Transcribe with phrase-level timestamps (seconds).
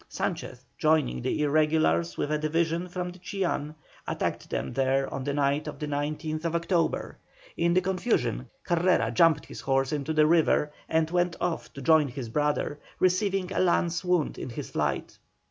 [0.09, 3.75] Sanchez, joining the irregulars with a division from Chillán,
[4.07, 7.19] attacked them there on the night of the 19th October.
[7.55, 12.07] In the confusion Carrera jumped his horse into the river and went off to join
[12.07, 15.19] his brother, receiving a lance wound in his flight.